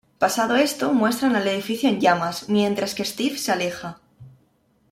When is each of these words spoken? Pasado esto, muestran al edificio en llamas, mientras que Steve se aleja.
Pasado 0.17 0.55
esto, 0.55 0.93
muestran 0.93 1.35
al 1.35 1.47
edificio 1.47 1.87
en 1.87 1.99
llamas, 2.01 2.49
mientras 2.49 2.95
que 2.95 3.05
Steve 3.05 3.37
se 3.37 3.51
aleja. 3.51 3.99